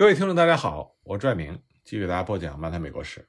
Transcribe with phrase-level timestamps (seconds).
[0.00, 3.20] 各位听众，大家好，我拽明继续给大家播讲《漫谈美国史》。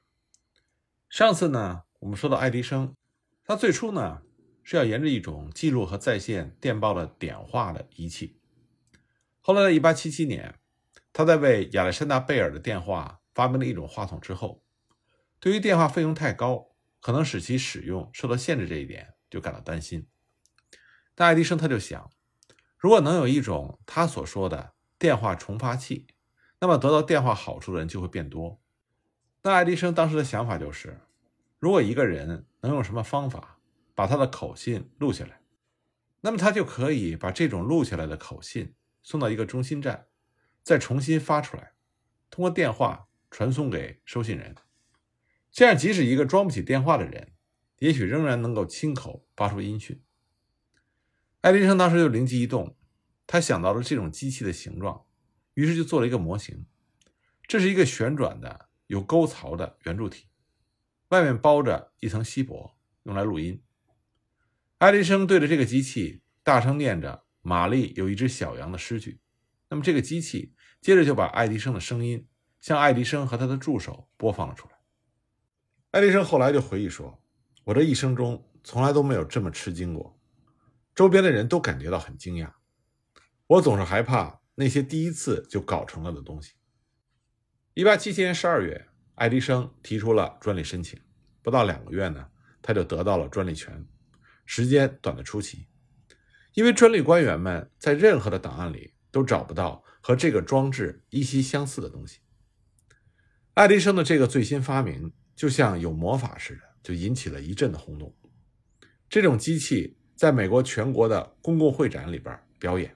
[1.08, 2.94] 上次呢，我们说到爱迪生，
[3.42, 4.22] 他最初呢
[4.62, 8.38] 是要研制一种记录和在线电报的点化的仪器。
[9.40, 10.60] 后来在1877年，
[11.12, 14.62] 他在为亚历山大贝尔的电话发明了一种话筒之后，
[15.40, 16.68] 对于电话费用太高，
[17.00, 20.06] 可能使其使用受到限制这一点，就感到担心。
[21.16, 22.08] 但爱迪生他就想，
[22.78, 26.06] 如果能有一种他所说的电话重发器，
[26.60, 28.60] 那么得到电话好处的人就会变多。
[29.42, 31.00] 那爱迪生当时的想法就是，
[31.58, 33.58] 如果一个人能用什么方法
[33.94, 35.40] 把他的口信录下来，
[36.20, 40.06] 那么他就可以把这种录下来的口信送到一个中心站，
[40.62, 41.72] 再重新发出来，
[42.28, 44.54] 通过电话传送给收信人。
[45.50, 47.32] 这样，即使一个装不起电话的人，
[47.78, 50.02] 也许仍然能够亲口发出音讯。
[51.40, 52.76] 爱迪生当时就灵机一动，
[53.26, 55.06] 他想到了这种机器的形状。
[55.60, 56.64] 于是就做了一个模型，
[57.46, 60.26] 这是一个旋转的有沟槽的圆柱体，
[61.08, 63.62] 外面包着一层锡箔，用来录音。
[64.78, 69.20] 爱迪生对着这个机器大声念着“玛丽有一只小羊”的诗句，
[69.68, 72.26] 那么这个机器接着就把爱迪生的声音
[72.58, 74.78] 向爱迪生和他的助手播放了出来。
[75.90, 77.22] 爱迪生后来就回忆说
[77.64, 80.18] ：“我这一生中从来都没有这么吃惊过，
[80.94, 82.50] 周边的人都感觉到很惊讶，
[83.46, 86.52] 我总是害怕。”那些第一次就搞成了的东西。
[87.72, 91.00] 一八七七年十二月，爱迪生提出了专利申请，
[91.40, 92.28] 不到两个月呢，
[92.60, 93.86] 他就得到了专利权，
[94.44, 95.66] 时间短得出奇。
[96.52, 102.18] 因为专利官员们在任何的档案里都找不到和这个装置依稀相似的东西。
[103.54, 108.14] 爱迪生的这个最新发明就像有魔法似的，就引起了一阵的轰动。
[109.08, 112.94] 这种机器在美国全国的公共会展里边表演。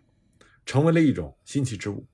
[0.67, 2.07] 成为了一种新奇之物，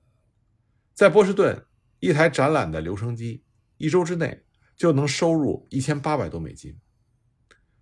[0.93, 1.65] 在波士顿，
[1.99, 3.43] 一台展览的留声机
[3.77, 4.43] 一周之内
[4.75, 6.77] 就能收入一千八百多美金。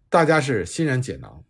[0.09, 1.43] 大家是欣然解囊，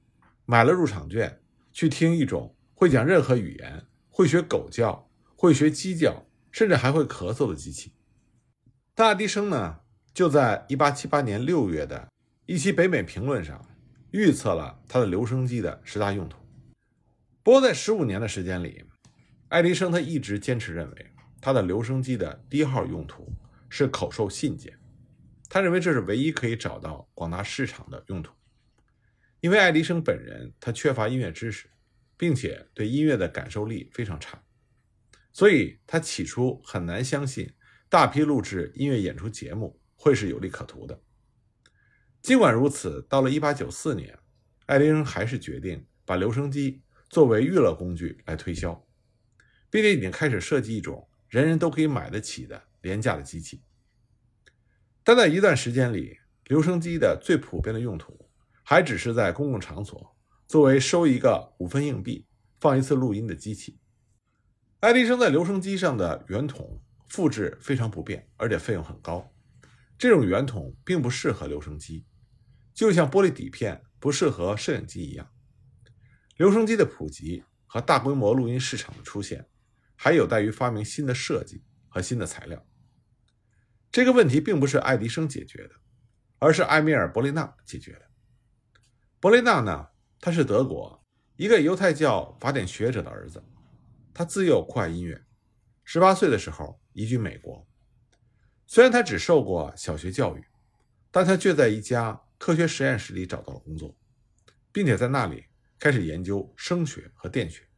[0.46, 7.94] 买了入场券，去听一种会讲任何语言、会学狗叫、会学鸡叫，甚至还会咳嗽的机器。
[8.96, 9.80] 大迪生呢，
[10.14, 12.10] 就在一八七八年六月的
[12.46, 13.66] 一期北美评论上
[14.12, 16.38] 预测了他的留声机的十大用途。
[17.44, 18.84] 不过，在十五年的时间里，
[19.50, 21.12] 爱迪生他一直坚持认为，
[21.42, 23.34] 他的留声机的第一号用途
[23.68, 24.80] 是口授信件。
[25.50, 28.32] 他认为这是唯一可以找到广大市场的用途。
[29.40, 31.68] 因为爱迪生本人他缺乏音乐知识，
[32.16, 34.44] 并且对音乐的感受力非常差，
[35.34, 37.52] 所以他起初很难相信
[37.90, 41.02] 大批录制音乐演出节目会是有利可图的。
[42.22, 44.20] 尽管如此，到了1894年，
[44.68, 48.86] 爱迪生还是决定把留声机作为娱乐工具来推销。
[49.69, 53.62] 并且已经开始设计一种人人都可以买得起的廉价的机器，
[55.03, 58.30] 但在一段时间里，留声机的最普遍的用途
[58.63, 60.16] 还只是在公共场所
[60.47, 62.25] 作为收一个五分硬币、
[62.59, 63.80] 放一次录音的机器。
[64.80, 69.31] 爱迪生在留声机上的圆筒复制非常不便，而且费用很高。
[69.97, 72.06] 这种圆筒并不适合留声机，
[72.74, 75.30] 就像玻璃底片不适合摄影机一样。
[76.38, 79.49] 留声机的普及和大规模录音市场的出现。
[80.02, 82.66] 还有待于发明新的设计和新的材料。
[83.92, 85.72] 这个问题并不是爱迪生解决的，
[86.38, 88.10] 而是埃米尔·伯雷纳解决的。
[89.20, 89.90] 伯雷纳呢，
[90.22, 91.06] 他是德国
[91.36, 93.44] 一个犹太教法典学者的儿子，
[94.14, 95.22] 他自幼酷爱音乐，
[95.84, 97.68] 十八岁的时候移居美国。
[98.68, 100.42] 虽然他只受过小学教育，
[101.12, 103.94] 但他却在一家科学实验室里找到了工作，
[104.72, 105.44] 并且在那里
[105.78, 107.69] 开始研究声学和电学。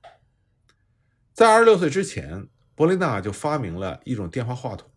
[1.33, 4.91] 在二十六岁之前，伯雷纳就发明了一种电话话筒。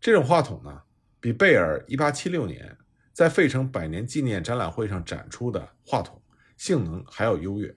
[0.00, 0.82] 这种话筒呢，
[1.20, 2.78] 比贝尔1876年
[3.12, 6.22] 在费城百年纪念展览会上展出的话筒
[6.56, 7.76] 性能还要优越。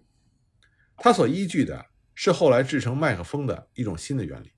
[0.97, 4.51] 它所依据的是后来制成麦克风的一种新的原理。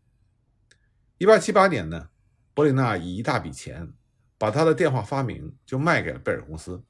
[1.20, 2.10] 1878年呢，
[2.54, 3.94] 伯雷纳以一大笔钱
[4.38, 6.84] 把他的电话发明就卖给了贝尔公司，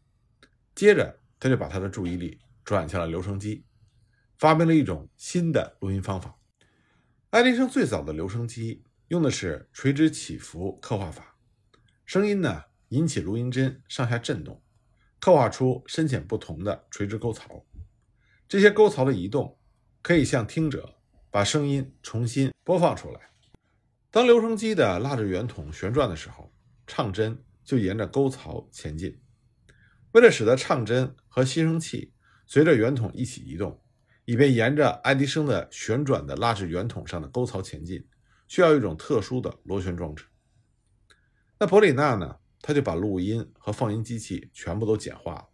[0.73, 3.65] 接着他就把他的注意力转向了留声机。
[4.41, 6.35] 发明了一种新的录音方法。
[7.29, 11.35] 爱迪生最早的留声机用的是垂直起伏刻画法，
[12.07, 14.59] 声音呢引起录音针上下震动，
[15.19, 17.63] 刻画出深浅不同的垂直沟槽。
[18.49, 19.59] 这些沟槽的移动
[20.01, 20.95] 可以向听者
[21.29, 23.29] 把声音重新播放出来。
[24.09, 26.51] 当留声机的蜡制圆筒旋转的时候，
[26.87, 29.21] 唱针就沿着沟槽前进。
[30.13, 32.15] 为了使得唱针和吸声器
[32.47, 33.79] 随着圆筒一起移动。
[34.25, 38.07] 以便沿着爱迪生的旋转的蜡制圆筒上的沟槽前进，
[38.47, 40.25] 需要一种特殊的螺旋装置。
[41.59, 45.47] 那伯里纳呢，他就把录音和放音机器全部都简化了，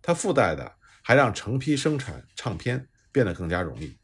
[0.00, 3.98] 他附带的还让成批生产唱片变得更加容易。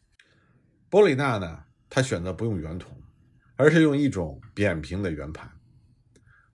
[0.88, 3.00] 伯里纳呢，他选择不用圆筒，
[3.56, 5.50] 而是用一种扁平的圆盘。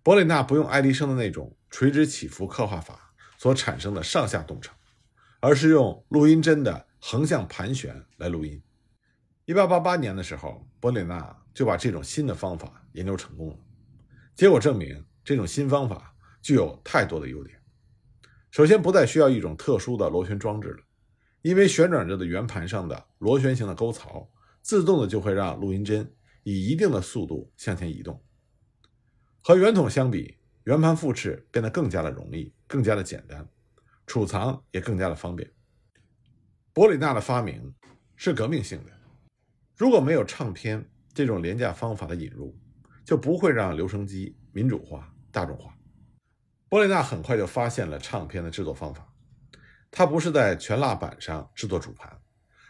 [0.02, 4.72] 伯里纳不用爱迪生的那种垂直起伏刻画法所产生的上下动程，
[5.40, 8.62] 而是用录音针的横向盘旋来录音。
[9.44, 13.56] 一八八八年的时候，伯里纳就把这种新的方法研究成功了。
[14.34, 17.60] 结果证明，这种新方法具有太多的优点。
[18.50, 20.82] 首先，不再需要一种特殊的螺旋装置了，
[21.42, 24.28] 因为旋转着的圆盘上的螺旋形的沟槽，
[24.62, 26.12] 自动的就会让录音针
[26.42, 28.22] 以一定的速度向前移动。
[29.42, 33.48] 和圆筒相比，圆盘复制变得更加的容易，更加的简单，
[34.06, 35.48] 储藏也更加的方便。
[36.76, 37.74] 伯里纳的发明
[38.16, 38.92] 是革命性的。
[39.78, 42.54] 如果没有唱片这种廉价方法的引入，
[43.02, 45.74] 就不会让留声机民主化、大众化。
[46.68, 49.10] 伯里纳很快就发现了唱片的制作方法，
[49.90, 52.20] 他不是在全蜡板上制作主盘，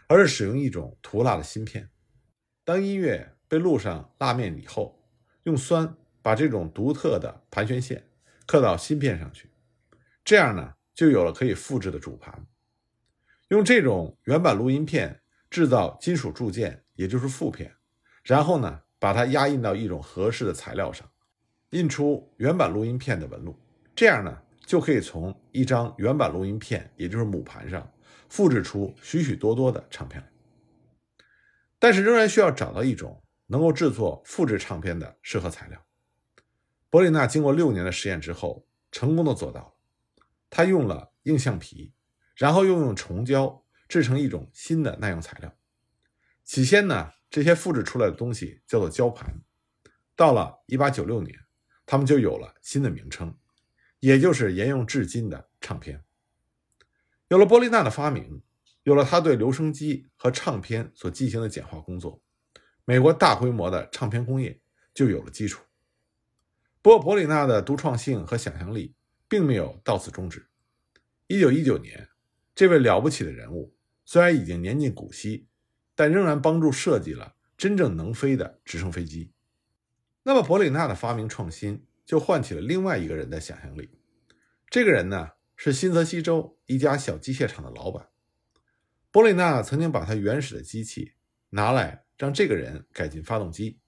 [0.07, 1.89] 而是使用一种涂蜡的芯片。
[2.63, 5.03] 当音乐被录上蜡面以后，
[5.43, 5.93] 用酸。
[6.21, 8.09] 把这种独特的盘旋线
[8.45, 9.49] 刻到芯片上去，
[10.23, 12.47] 这样呢，就有了可以复制的主盘。
[13.49, 17.73] 用这种原版录音片制造金属铸件，也就是副片，
[18.23, 21.09] 然后呢，把它压印到一种合适的材料上，
[21.69, 23.57] 印出原版录音片的纹路。
[23.95, 27.89] 这样呢，就可以从一张原版录音片，也就是母盘上
[28.27, 30.21] 复制出许许多多的唱片。
[31.79, 35.81] 但是，仍然需要找到一种能够制作复制唱片的适合材料。
[36.89, 39.73] 伯里纳经过六年的实验之后，成功的做到了。
[40.49, 41.93] 他用了硬橡皮，
[42.37, 45.53] 然后又用虫胶制成一种新的耐用材料。
[46.43, 49.41] 起先呢，这些复制出来的东西叫做胶盘。
[50.15, 51.39] 到了1896年，
[51.85, 53.37] 他们就有了新的名称，
[53.99, 56.03] 也就是沿用至今的唱片。
[57.27, 58.41] 有了伯利纳的发明，
[58.83, 62.21] 有了他对留声机和唱片所进行的简化工作，
[62.85, 64.61] 美国大规模的唱片工业
[64.93, 65.63] 就有了基础。
[66.81, 68.95] 不过，伯里纳的独创性和想象力
[69.27, 70.47] 并没有到此终止。
[71.27, 72.07] 一九一九年，
[72.57, 75.47] 这位了不起的人物虽然已经年近古稀，
[75.93, 79.31] 但仍然帮助设计了真正能飞的直升飞机。
[80.23, 83.91] 那么，伯里纳的发明创新就唤起了另外一个人的想象力。
[84.71, 88.09] 这个人呢，是新泽西州一家小机械厂的老板。
[89.11, 91.13] 伯里纳曾经把他原始的机器
[91.51, 93.79] 拿来让这个人改进发动机。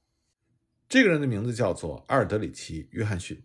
[0.88, 3.44] 这个人的名字叫做阿尔德里奇·约翰逊。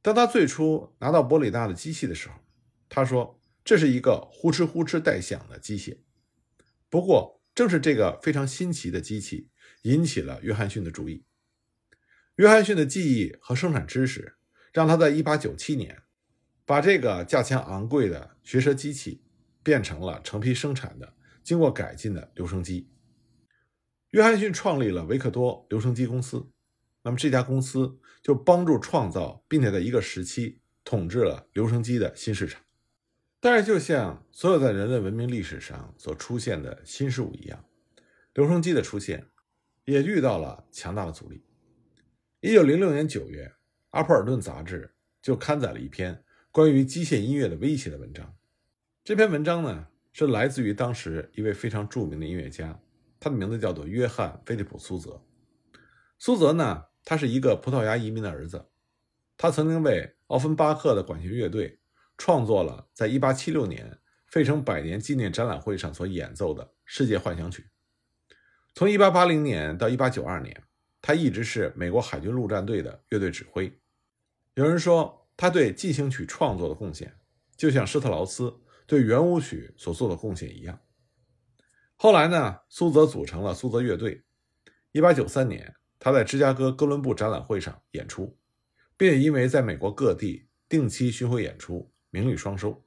[0.00, 2.36] 当他最初拿到伯里纳的机器的时候，
[2.88, 5.98] 他说这是一个呼哧呼哧带响的机械。
[6.88, 9.50] 不过，正是这个非常新奇的机器
[9.82, 11.24] 引起了约翰逊的注意。
[12.36, 14.36] 约翰逊的记忆和生产知识
[14.72, 16.02] 让他在1897年
[16.64, 19.22] 把这个价钱昂贵的学舌机器
[19.62, 21.14] 变成了成批生产的、
[21.44, 22.88] 经过改进的留声机。
[24.10, 26.50] 约翰逊创立了维克多留声机公司，
[27.02, 32.61] 那么这家公司就帮助创造，并且在一个时期统治了留声机的新市场。
[33.44, 37.64] 但是，就像所有在人类文明历史上所出现的新事物一样，
[38.34, 39.26] 留声机的出现
[39.84, 41.44] 也遇到了强大的阻力。
[42.38, 43.46] 一九零六年九月，
[43.90, 48.32] 《阿普尔顿》杂志就刊载了一篇关于机械音乐的威胁的文章。
[49.02, 52.80] 这篇文章呢，是来自于当时一位非常著名的音乐家。
[53.18, 55.20] 他的名字叫做约翰·菲利普·苏泽。
[56.16, 58.68] 苏泽呢，他是一个葡萄牙移民的儿子。
[59.36, 61.80] 他曾经为奥芬巴赫的管弦乐队
[62.24, 67.62] 创作了在1876年费城百年纪念展览会上所演奏的《世界幻想曲》。
[68.76, 70.62] 从1880年到1892年，
[71.00, 73.76] 他一直是美国海军陆战队的乐队指挥。
[74.54, 77.12] 有人说，他对进行曲创作的贡献，
[77.56, 78.54] 就像施特劳斯
[78.86, 80.78] 对圆舞曲所做的贡献一样。
[81.96, 84.22] 后来呢，苏泽组成了苏泽乐队。
[84.92, 88.38] 1893年，他在芝加哥哥伦布展览会上演出，
[88.96, 92.84] 并且因为在美国各地定期巡回演出，名利双收。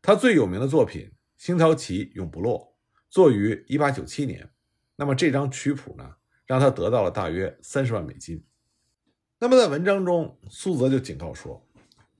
[0.00, 1.02] 他最有名的作品
[1.36, 2.74] 《星条旗永不落》
[3.10, 4.48] 作于1897年。
[4.96, 6.14] 那么这张曲谱呢，
[6.46, 8.42] 让他得到了大约三十万美金。
[9.38, 11.68] 那么在文章中，苏泽就警告说：“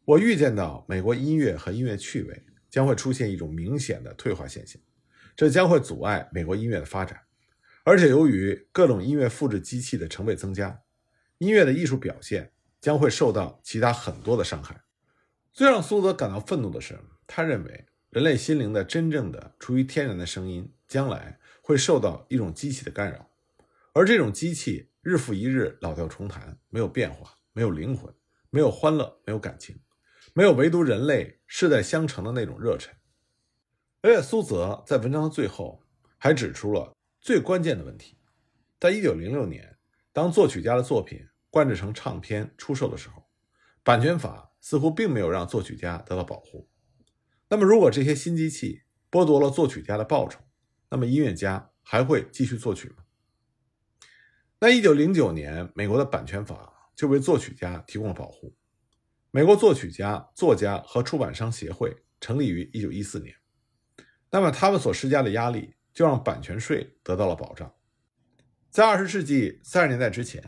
[0.05, 4.81] 我预见到美国音乐和音乐趣味将会出现一种明显的退化现象。”
[5.35, 7.21] 这将会阻碍美国音乐的发展，
[7.85, 10.81] 而且由于各种音乐复制机器的成倍增加，
[11.39, 14.83] 音乐的艺术表现将会受到其他很多的伤害。
[15.59, 23.29] 最让苏泽感到愤怒的是，他认为人类心灵的真正的出于天然的声音，将来会受到一种机器的干扰，
[23.93, 28.15] 而这种机器日复一日老调重弹，没有变化，没有灵魂，
[28.51, 29.81] 没有欢乐，没有感情，
[30.33, 32.95] 没有唯独人类世代相承的那种热忱。
[34.03, 35.83] 而且苏泽在文章的最后
[36.19, 38.17] 还指出了最关键的问题：
[38.79, 39.77] 在一九零六年，
[40.13, 43.25] 当作曲家的作品灌制成唱片出售的时候，
[43.83, 46.69] 版权法似乎并没有让作曲家得到保护。
[47.49, 50.41] 那么，如果这些新机器剥夺了作曲家的报酬，
[50.91, 52.97] 那么音乐家还会继续作曲吗？
[54.61, 58.57] 那一九零九年，美国的版权法就为作曲家提供了保护。
[59.31, 63.35] 美国作曲家、作家和出版商协会成立于一九一四年。
[64.31, 67.73] 那么，他们所施加的压力就让版权税得到了保障。
[68.71, 70.43] 在二十世纪三十年代之前，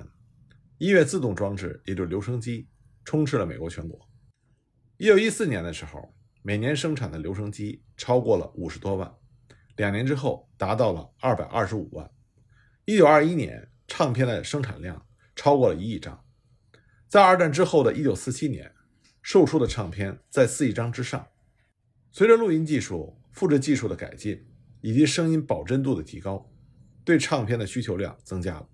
[0.78, 2.69] 音乐自动装置，也就是留声机，
[3.04, 3.98] 充斥了美国全国。
[4.96, 9.14] 一九一四年的时候，每年生产的留声机超过了五十多万，
[9.76, 12.10] 两年之后达到了二百二十五万。
[12.84, 16.24] 一九二一年，唱片的生产量超过了一亿张。
[17.08, 18.72] 在二战之后的一九四七年，
[19.22, 21.26] 售出的唱片在四亿张之上。
[22.12, 24.46] 随着录音技术，复制技术的改进
[24.80, 26.50] 以及声音保真度的提高，
[27.04, 28.68] 对唱片的需求量增加了。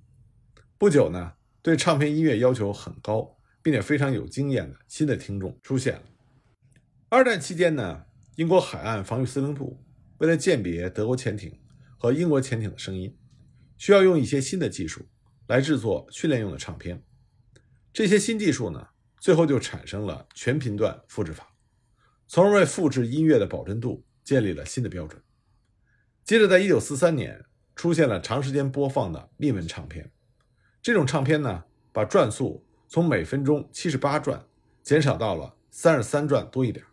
[0.79, 3.37] 不久呢，对唱片音乐要求很高，
[3.67, 6.03] 并且非常有经验的新的听众出现了。
[7.09, 8.05] 二战期间呢，
[8.37, 9.85] 英国海岸防御司令部
[10.19, 11.59] 为了鉴别德国潜艇
[11.99, 13.19] 和英国潜艇的声音，
[13.77, 15.05] 需要用一些新的技术
[15.49, 17.03] 来制作训练用的唱片。
[17.93, 18.87] 这些新技术呢，
[19.19, 21.53] 最后就产生了全频段复制法，
[22.29, 24.05] 从而为复制音乐的保真度。
[24.23, 25.23] 建立了新的标准。
[26.25, 27.45] 接着，在一九四三年，
[27.77, 30.11] 出现了长时间播放的密文唱片。
[30.83, 34.47] 这种唱片呢，把转速从每分钟七十八转
[34.83, 36.85] 减少到了三十三转多一点，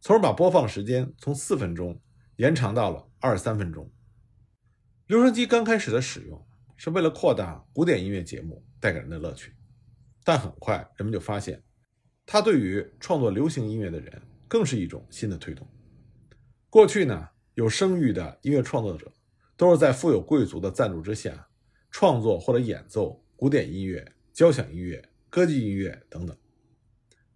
[0.00, 2.00] 从而把播放时间从四分钟
[2.36, 3.90] 延长到了二十三分钟。
[5.06, 6.46] 留声机刚开始的使用
[6.76, 9.54] 是为了扩大古典音乐节目带给人的乐趣，
[10.22, 11.62] 但很快人们就发现，
[12.26, 15.66] 它对于创作流行音乐的人更是一种新的推动。
[16.68, 19.10] 过去呢，有声誉的音乐创作者
[19.56, 21.48] 都是在富有贵族的赞助之下
[21.90, 26.38] 创作或者演奏古典音乐、交响音乐、歌剧音乐等等。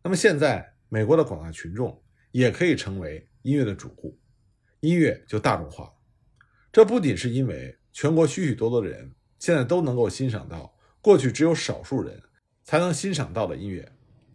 [0.04, 4.16] 那么现在，美国的广大群众也可以成为音乐的主顾，
[4.78, 5.92] 音乐就大众化了。
[6.70, 12.22] 这不仅是因为全国许许多多的人现在都能够欣赏到过去只有少数人
[12.62, 13.90] 才能欣赏到的音乐，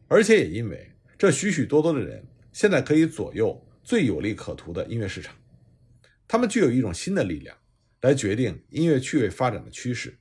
[0.10, 2.22] 而且也因为这许许多多的人
[2.52, 3.66] 现在可以左右。
[3.82, 5.34] 最有利可图的音乐市场，
[6.28, 7.58] 他们具有一种新的力量，
[8.02, 10.20] 来决定音乐趣味发展的趋势，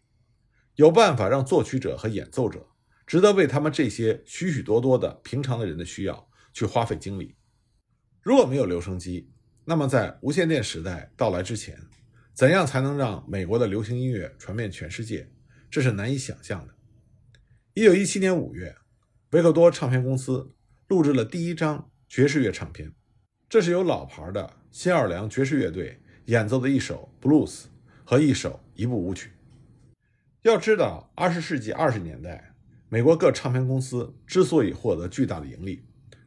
[0.76, 2.68] 有办法让作曲者和演奏者
[3.06, 7.34] 值得为他们这些许许多多的平常的人的需要去花费精力。
[8.22, 9.30] 如果没有留声机，
[9.64, 11.78] 那么在无线电时代到来之前，
[12.34, 15.30] 怎样才能让美国的流行音乐传遍全世界？
[15.70, 16.74] 这是难以想象的。
[17.74, 18.76] 一九一七年五月，
[19.30, 20.54] 维克多唱片公司
[20.88, 22.92] 录制了第一张爵士乐唱片。
[23.48, 27.68] 这是由老牌的新奥尔良爵士乐队演奏的一首布鲁斯
[28.04, 29.30] 和一首一部舞曲。
[30.48, 32.54] 要知道，二十世纪二十年代，
[32.88, 35.84] 美国各唱片公司之所以获得巨大的盈利，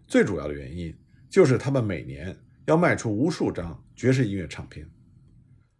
[0.07, 0.93] 最主要的原因
[1.29, 4.89] 就是他们每年要卖出无数张爵士音乐唱片。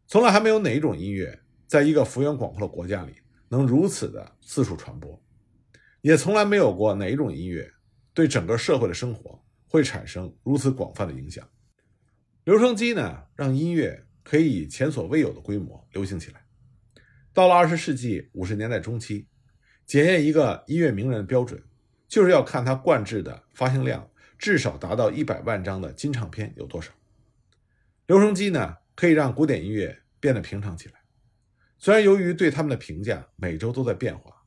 [0.08, 3.14] 从来还没有哪一种音乐在一个幅员广阔的国家里
[3.50, 5.22] 能如此的四处传播，
[6.02, 7.70] 也从来没有过哪一种音乐
[8.14, 9.44] 对整个社会的生活。
[9.72, 11.48] 会产生如此广泛的影响。
[12.44, 16.44] 留声机呢，让音乐可以以前所未有的规模流行起来。
[17.34, 19.28] 到了二十世纪五十年代中期，
[19.86, 21.62] 检验一个音乐名人的标准，
[22.08, 26.92] 就是要看他灌制的发行量至少达到一百万张的金唱片有多少。
[28.08, 30.96] 留声机呢，可以让古典音乐变得平常起来。
[31.78, 34.44] 虽然由于对他们的评价每周都在变化，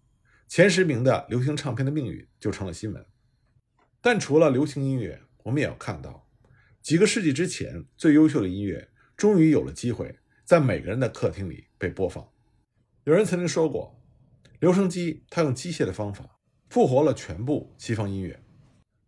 [0.49, 3.07] 前十名的流行唱片的命运就成了新闻。
[4.01, 6.29] 但除了流行音乐，我们也要看到，
[6.83, 12.29] 几个世纪之前最优秀的音乐，终于有了机会在每个人的客厅里被播放。
[13.05, 14.01] 有人曾经说过，
[14.61, 16.39] 留声机它用机械的方法
[16.71, 18.41] 复活了全部西方音乐。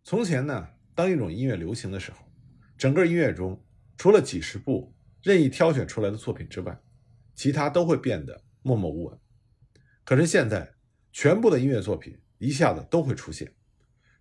[0.03, 2.17] 从前呢，当一种音乐流行的时候，
[2.77, 3.63] 整个音乐中
[3.95, 6.77] 除了几十部任意挑选出来的作品之外，
[7.35, 9.17] 其他都会变得默默无闻。
[10.03, 10.73] 可是现在，
[11.13, 13.53] 全部的音乐作品一下子都会出现。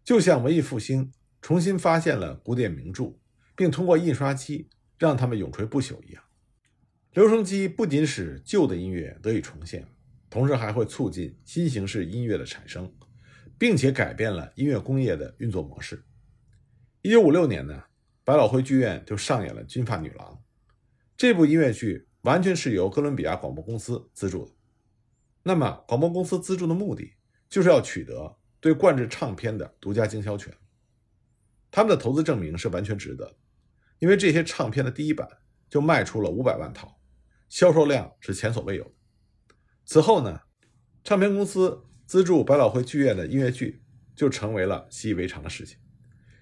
[0.04, 1.10] 就像文艺复兴
[1.42, 3.18] 重新发现了古典名著，
[3.56, 6.22] 并通过印刷机让它们永垂不朽一样，
[7.14, 9.86] 留声机不仅使旧的音乐得以重现，
[10.28, 12.92] 同时还会促进新形式音乐的产生，
[13.56, 16.04] 并且改变了音乐工业的运作模式。
[17.02, 17.84] 一九五六年呢，
[18.24, 20.26] 百老汇剧院就上演了《金发女郎》
[21.16, 24.50] 这部音乐剧，完全是由哥伦比亚广播公司资助的。
[25.44, 27.12] 那么广播公司资助的目的
[27.48, 30.52] 就是要取得对灌制唱片的独家经销权。
[31.70, 33.36] 他们的投资证明是完全值得，
[34.00, 35.28] 因为这些唱片的第一版
[35.70, 36.93] 就卖出了五百万套，
[37.54, 38.90] 销售量是前所未有的。
[39.84, 40.40] 此后呢，
[41.04, 43.84] 唱片公司资助百老汇剧院的音乐剧
[44.16, 45.78] 就成为了习以为常的事情，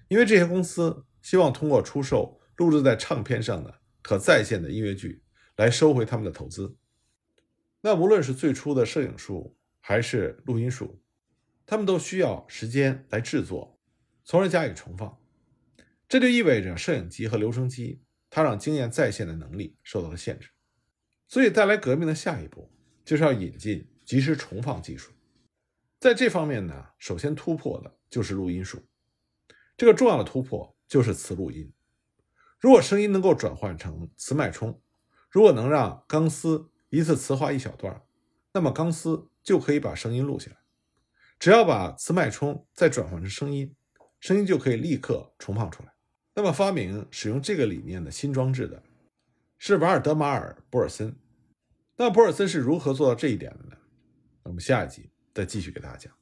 [0.07, 5.21] 因为这些公司希望通过出售录制在唱片上的可再现的音乐剧
[5.57, 6.75] 来收回他们的投资。
[7.81, 10.99] 那无论是最初的摄影术还是录音术，
[11.67, 13.79] 他们都需要时间来制作，
[14.23, 15.15] 从而加以重放。
[16.09, 18.01] 这就意味着摄影机和留声机，
[18.31, 20.49] 它让经验再现的能力受到了限制。
[21.33, 22.69] 所以带来革命的下一步，
[23.03, 25.11] 就是要引进即时重放技术。
[25.99, 28.79] 在这方面呢，首先突破的就是录音术。
[29.75, 31.73] 这个重要的突破就是磁录音。
[32.59, 34.79] 如果声音能够转换成磁脉冲，
[35.31, 38.03] 如果能让钢丝一次磁化一小段，
[38.51, 40.57] 那么钢丝就可以把声音录下来。
[41.39, 43.75] 只要把磁脉冲再转换成声音，
[44.19, 45.91] 声音就可以立刻重放出来。
[46.35, 48.83] 那么发明使用这个理念的新装置的
[49.57, 51.15] 是瓦尔德马尔·博尔森。
[52.03, 53.77] 那博尔森是如何做到这一点的呢？
[54.43, 56.13] 我们下一集再继续给大家讲。